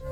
[0.00, 0.06] สว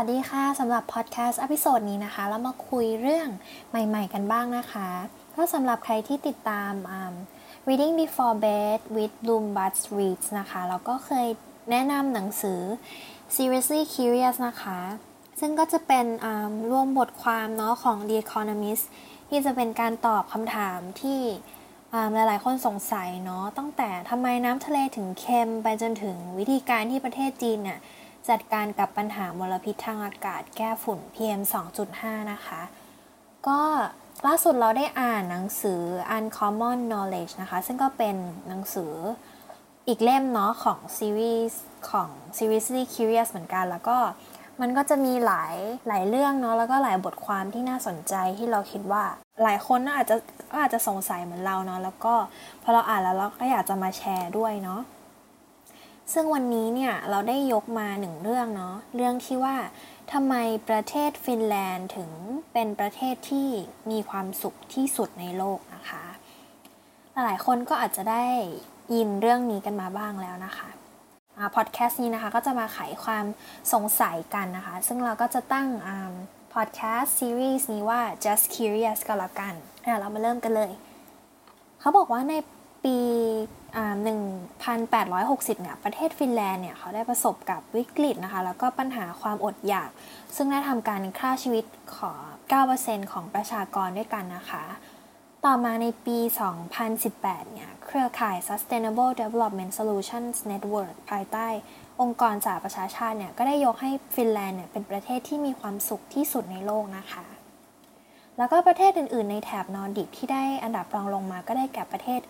[0.00, 3.28] ัสดีค่ะสำหรับพอดแคสต์ episode นี้นะคะ เรามาคุยเรื่อง
[3.70, 4.88] ใหม่ ๆ กันบ้างนะคะ
[5.36, 7.14] ก็สำหรับใครที่ติดตาม um,
[7.68, 11.28] Reading Before Bed with Bloomberg Reads นะคะ เราก็เคย
[11.70, 12.60] แนะนำหนังสือ
[13.34, 14.78] Seriously Curious นะคะ
[15.40, 16.06] ซึ่งก็จะเป็น
[16.70, 18.84] รวมบทความเนาะของ The Economist
[19.28, 21.20] ที่จะเป็นการตอบคำถามที่
[22.12, 27.78] หลายๆ คนสงสัยเนาะตั้งแต่ทำไมน้ำทะเลถึงเค็มไปจนถึงวิธีการที่ประเทศจีนเนี่ย
[28.28, 31.40] จัดการกับปัญหามลพิษทางอากาศแก้ฝุ่น PM
[31.86, 32.62] 2.5 นะคะ
[33.48, 33.60] ก็
[34.26, 35.82] ล่าสุดเราได้อ่านหนังสือ
[36.16, 38.16] Uncommon Knowledge นะคะ ซึ่งก็เป็น
[38.48, 38.92] หนังสือ
[39.88, 43.98] อีกเล่มเนาะของซีรีส์ของ Seriously Curious เหมือนกัน แล้วก็
[44.60, 45.54] มันก็จะมีหลาย
[45.88, 49.04] หลายเรื่องเนาะแล้วก็หลายบทความที่น่าสนใจที่เราคิดว่า
[49.42, 50.16] หลายคนน่าอาจจะ
[50.50, 52.14] ก็อาจจะสงสัยเหมือนเราเนาะแล้วก็
[52.62, 54.80] พอเราอ่านแล้วเราก็อยากจะมาแชร์ด้วยเนาะ
[56.12, 59.56] ซึ่งวันนี้เนี่ยเราได้ยกมาหนึ่งเรื่องเนาะเรื่องที่ว่า
[60.12, 60.34] ทำไม
[60.68, 62.10] ประเทศฟินแลนด์ถึง
[62.52, 63.48] เป็นประเทศที่
[63.90, 66.04] มีความสุขที่สุดในโลกนะคะ
[67.24, 68.26] หลายคนก็อาจจะได้
[68.94, 70.68] ยินเรื่องนี้กันมาบ้างแล้วนะคะ
[71.56, 73.24] พอดแคสต์นี้นะคะก็จะมาไขความ
[73.72, 75.68] สงสัยกันนะคะ ซึ่งเราก็จะตั้ง
[76.54, 79.54] พอดแคสต์ซีรีส์นี้ว่า just curious ก็แล้วกัน
[80.00, 80.70] เรามาเริ่มกันเลย
[81.80, 82.34] เขาบอกว่าใน
[82.84, 82.98] ปี
[84.46, 89.90] 1860 เนี่ย ประเทศฟินแลนด์ เนี่ย เขาได้ประสบกับวิกฤตนะคะ แล้วก็ปัญหาความอดอยาก
[90.36, 91.64] ซึ่งได้ทำการฆ่าชีวิต
[91.96, 92.12] ขอ
[92.62, 94.64] 9%ของประชากรด้วยกันนะคะ
[95.46, 96.18] ต่อมาในปี
[96.86, 107.24] 2018 เนี่ย เครือข่าย Sustainable Development Solutions Network ภายใต้องค์กรสหประชาชาติเนี่ย ก็ได้ยกให้ฟินแลนด์เนี่ย เป็นประเทศที่มีความสุขที่สุดในโลกนะคะ
[108.36, 112.20] แล้วก็ประเทศอื่น ๆ ในแถบนอร์ดิกที่ได้อันดับรองลงมาก็ได้แก่ประเทศ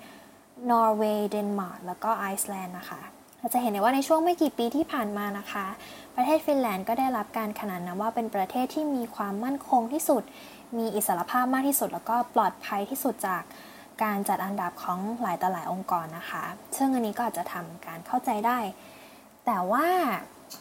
[0.71, 3.03] นอร์เวย์เดนมาร์กแล้วก็ไอซ์แลนด์นะคะ
[3.47, 5.67] เราจะเห็นได้ว่าในช่วงไม่กี่ปีที่ผ่านมานะคะ
[6.17, 10.23] ประเทศฟินแลนด์ก็ได้รับการขนานนามว่าเป็นประเทศที่มีความมั่นคงที่สุด
[10.79, 13.43] มีอิสรภาพมากที่สุด แล้วก็ปลอดภัยที่สุดจาก
[14.03, 16.45] การจัดอันดับของหลายต่อหลายองค์กรนะคะ
[16.77, 18.59] ซึ่งอันนี้ก็อาจจะทำการเข้าใจได้
[19.47, 19.87] แต่ว่า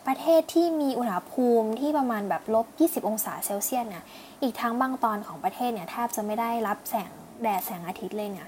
[0.08, 4.04] ประเทศที่มีอุณหภูมิที่ประมาณแบบลบ 20 องศาเซลเซียสเนี่ย
[4.42, 7.12] อีกทั้งบางตอนของประเทศเนี่ยแทบจะไม่ได้รับแสง
[7.42, 8.48] แดดแสงอาทิตย์เลยเนี่ย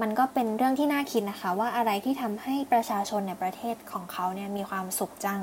[0.00, 5.40] มันก็เป็นเรื่องที่น่าคิดนะคะ ว่าอะไรที่ทำให้ประชาชนในประเทศของเขาเนี่ยมีความสุขจัง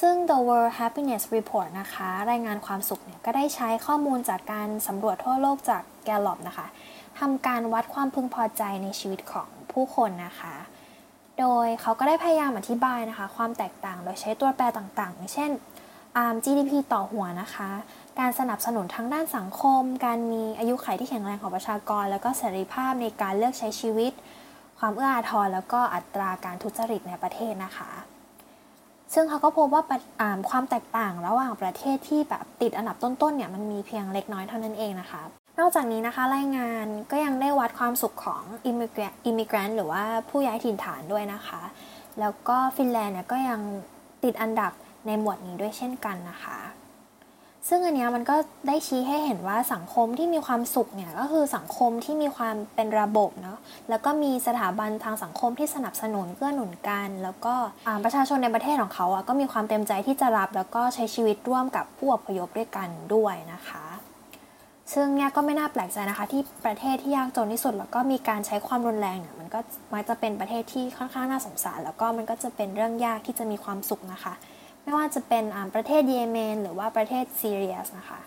[0.00, 6.66] ซึ่ง The World Happiness Report นะคะ รายงานความสุขเนี่ยก็ได้ใช้ข้อมูลจากการสำรวจทั่วโลกจากแกลลอบนะคะ
[7.20, 10.54] ทำการวัดความพึงพอใจในชีวิตของผู้คนนะคะ
[11.40, 15.50] โดยเขาก็ได้พยายามอธิบายนะคะ ความแตกต่างโดยใช้ตัวแปรต่างๆอย่างเช่น
[16.44, 17.68] GDP ต่อหัวนะคะ
[18.20, 24.12] การสนับสนุนทั้งด้านสังคม การมีอายุขัยที่แข็งแรงของประชากร แล้วก็เสรีภาพในการเลือกใช้ชีวิต
[24.78, 27.90] ความเอื้ออาทรแล้วก็อัตราการทุจริตในประเทศนะคะ
[29.14, 29.82] ซึ่งเขาก็พบว่า
[30.50, 35.22] ความแตกต่างระหว่างประเทศที่แบบติดอันดับต้นๆเนี่ยมันมีเพียงเล็กน้อยเท่านั้นเองนะคะ
[35.58, 41.62] นอกจากนี้นะคะรายงานก็ยังได้วัดความสุขของ immigrant immigrant หรือว่าผู้ย้ายถิ่นฐานด้วยนะคะ
[42.20, 43.60] แล้วก็ฟินแลนด์เนี่ยก็ยัง
[44.24, 44.72] ติดอันดับ
[45.06, 46.58] ในหมวดนี้ด้วยเช่นกันนะคะ
[47.68, 48.36] ซึ่งอันนี้มันก็
[48.68, 53.58] ได้ชี้ให้เห็นว่าสังคมที่มีความสุขเนี่ยก็คือสังคมที่มีความเป็นระบบเนาะ
[53.90, 57.54] แล้วก็มีสถาบันทางสังคมที่สนับสนุนเกื้อหนุนกัน แล้วก็
[58.04, 63.84] ประชาชนในประเทศของเขาอะก็มีความเต็มใจที่จะรับแล้วก็ใช้ชีวิตร่วมกับผู้อพยพด้วยกันด้วยนะคะ
[64.94, 69.60] ซึ่งเนี่ยก็ไม่น่าแปลกใจนะคะ ที่ประเทศที่ยากจนที่สุด แล้วก็มีการใช้ความรุนแรงเนี่ยมันก็
[69.92, 74.34] มักจะเป็นประเทศที่ค่อนข้างน่าสงสาร แล้วก็มันก็จะเป็นเรื่องยากที่จะมีความสุขนะคะ
[74.86, 78.20] ไม่ว่าจะเป็นประเทศเยเมน หรือว่าประเทศซีเรียสนะคะ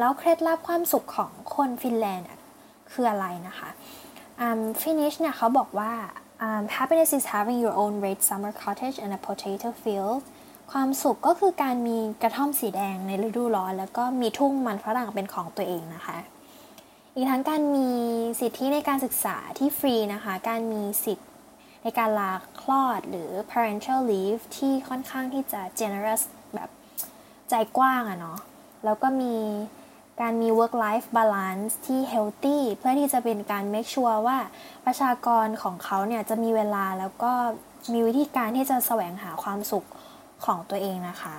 [0.00, 2.28] แล้วเคล็ดลับความสุขของคนฟินแลนด์
[2.92, 3.68] คืออะไรนะคะ
[4.80, 5.92] ฟินิชเนี่ยเขาบอกว่า
[6.46, 10.18] um, happiness is having your own red summer cottage and a potato field
[10.72, 16.18] ความสุขก็คือการมีกระท่อมสีแดงในฤดูร้อน แล้วก็มีทุ่งมันฝรั่งเป็นของตัวเองนะคะ
[17.14, 17.88] อีกทั้งการมี
[18.40, 21.24] สิทธิในการศึกษาที่ฟรีนะคะ การมีสิทธิ
[21.82, 26.22] ในการลาคลอดหรือ parental leave ที่ค่อนข้างที่จะ generous
[26.54, 26.70] แบบ
[27.50, 28.38] ใจกว้างอะเนาะ
[28.84, 29.36] แล้วก็มี
[30.20, 34.38] การมี work life balance ที่ healthy เพื่อที่จะเป็นการ make sure ว่า
[34.86, 37.32] ประชากรของเขาเนี่ยจะมีเวลาแล้วก็
[37.92, 39.86] มีวิธีการที่จะแสวงหาความสุข
[40.44, 41.36] ของตัวเองนะคะ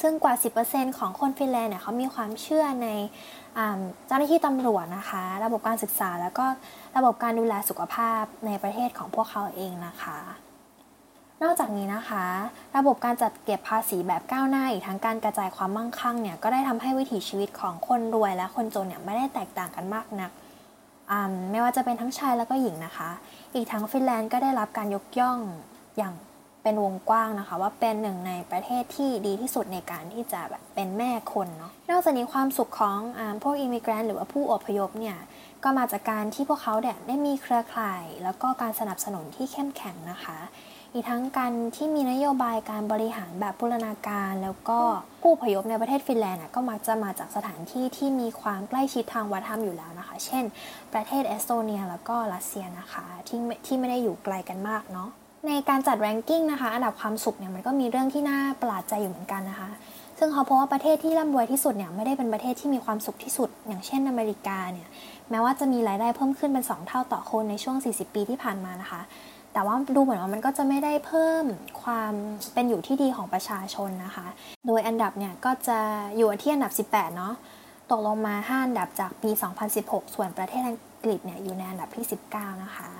[0.00, 0.34] ซึ่งกว่า
[0.66, 2.88] 10%ของคนฟินแลนด์เนี่ยเขามีความเชื่อใน
[4.06, 6.46] เจ้าหน้าที่ตำรวจนะคะ ระบบการศึกษาแล้วก็
[6.96, 10.18] ระบบการดูแลสุขภาพในประเทศของพวกเขาเองนะคะ
[11.42, 12.24] นอกจากนี้นะคะ
[12.76, 20.30] ระบบการจัดเก็บภาษีแบบก้าวหน้าอีกทั้งการกระจายความมั่งคั่งเนี่ยก็ได้ทำให้วิถีชีวิตของคนรวยและคนจนเนี่ยไม่ได้แตกต่างกันมากนัก
[21.50, 23.10] ไม่ว่าจะเป็นทั้งชายแล้วก็หญิงนะคะ
[23.54, 25.38] อีกทั้งฟินแลนด์ก็ได้รับการยกย่อง
[25.96, 26.14] อย่าง
[26.62, 35.18] เป็นวงกว้างนะคะ ว่าเป็นหนึ่งในประเทศที่ดีที่สุดในการที่จะแบบเป็นแม่คนเนาะนอกจากนี้ความสุขของอพวกอิมิเกรนหรือว่าผู้อพยพเนี่ย
[35.64, 40.38] ก็มาจากการที่พวกเขาเนี่ยได้มีเครือข่าย แล้วก็การสนับสนุนที่เข้มแข็งนะคะ
[40.92, 44.80] อีกทั้งการที่มีนโยบายการบริหารแบบบูรณาการ แล้วก็
[45.20, 50.44] ผู้อพยพในประเทศฟินแลนด์ก็มักจะมาจากสถานที่ที่มีความใกล้ชิดทางวัฒนธรรมอยู่แล้วนะคะ เช่น
[50.92, 55.10] ประเทศเอสโตเนีย แล้วก็รัสเซียนะคะที่ที่ไม่ได้อยู่ไกลกันมากเนาะ
[55.46, 59.70] ในการจัดแรงกิ้งนะคะ อันดับความสุขเนี่ยมันก็มีเรื่องที่น่าประหลาดใจอยู่เหมือนกันนะคะ
[60.18, 64.88] ซึ่งเขาพบว่าประเทศที่ร่ำรวยที่สุดเนี่ยไม่ได้เป็นประเทศที่มีความสุขที่สุด อย่างเช่นอเมริกาเนี่ย
[65.30, 69.00] แม้ว่าจะมีรายได้เพิ่มขึ้นเป็น 2 เท่าต่อคนในช่วง 40 ปีที่ผ่านมานะคะ
[69.52, 71.44] แต่ว่าดูเหมือนว่ามันก็จะไม่ได้เพิ่ม
[71.82, 72.12] ความ
[72.54, 74.26] เป็นอยู่ที่ดีของประชาชนนะคะ
[74.66, 75.78] โดยอันดับเนี่ยก็จะ
[76.16, 77.34] อยู่ที่อันดับ 18 เนาะ
[77.90, 79.30] ตกลงมา 5 อันดับจากปี
[79.72, 82.04] 2016 ส่วนประเทศอังกฤษเนี่ยอยู่ในอันดับที่
[82.34, 82.90] 19 นะคะ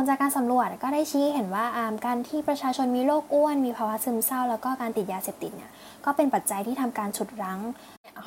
[0.00, 1.64] ลจากการสำรวจก็ได้ชี้เห็นว่า
[2.06, 5.70] การที่ประชาชนมีโรคอ้วน มีภาวะซึมเศร้า แล้วก็การติดยาเสพติดเนี่ย
[6.04, 7.60] ก็เป็นปัจจัยที่ทำการฉุดรั้ง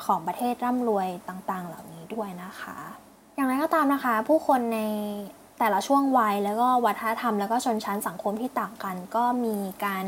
[0.06, 2.78] ของประเทศร่ำรวยต่างๆ เหล่านี้ด้วยนะคะ
[3.36, 4.80] อย่างไรก็ตามนะคะ ผู้คนใน
[5.60, 10.04] แต่ละช่วงวัยแล้วก็วัฒนธรรม แล้วก็ชนชั้นสังคมที่ต่างกัน ก็มีการ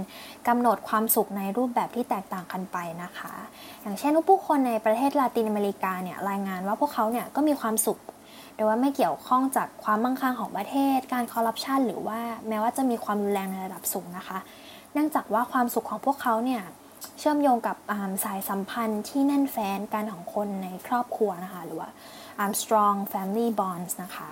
[0.48, 3.34] กำหนดความสุขในรูปแบบที่แตกต่างกันไปนะคะ
[3.82, 7.98] อย่างเช่นผู้คนในประเทศลาตินอเมริกาเนี่ยรายงานว่าพวกเขาเนี่ยก็มีความสุข
[8.56, 14.40] โดยว่าไม่เกี่ยวข้องจากความมั่งคั่งของประเทศ การคอร์รัปชันหรือว่าแม้ว่าจะมีความรุนแรงในระดับสูงนะคะ
[14.94, 16.64] เนื่องจากว่าความสุขของพวกเขาเนี่ย
[17.20, 17.78] เชื่อมโยงกับ
[18.24, 21.90] สายสัมพันธ์ที่แน่นแฟ้นกันของคนในครอบครัวนะคะ หรือว่า
[22.62, 24.30] strong family bonds นะคะ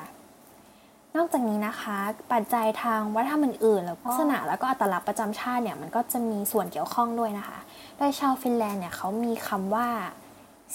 [1.16, 1.98] นอกจากนี้นะคะ
[2.34, 7.60] ปัจจัยทางวัฒนธรรมอื่นๆ แล้วลักษณะแล้วก็อัตลักษณ์ประจำชาติเนี่ยมันก็จะมีส่วนเกี่ยวข้องด้วยนะคะ
[7.98, 9.88] โดยชาวฟินแลนด์เนี่ยเขามีคำว่า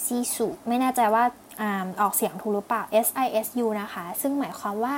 [0.03, 1.23] ซีสุไม่แน่ใจว่า
[2.01, 4.95] ออกเสียงถูกหรือเปล่า S I S U นะคะ ซึ่งหมายความว่า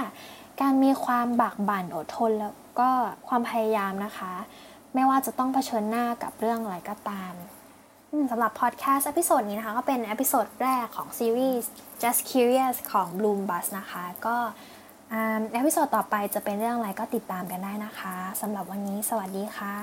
[0.61, 2.89] การมีความบากบั่นอดทนแล้วก็
[3.27, 4.33] ความพยายามนะคะ
[4.93, 7.33] ไม่ว่าจะต้องเผชิญหน้ากับเรื่องอะไรก็ตาม
[8.31, 11.71] สำหรับพอดแคสต์ episode นี้นะคะ ก็เป็น episode แรกของซีรีส์
[12.01, 14.35] Just Curious ของ Bloom Bus นะคะ ก็
[15.13, 19.75] episode ต่อไปจะเป็นเรื่องอะไรก็ติดตามกันได้นะคะสำหรับวันนี้สวัสดีค่ะ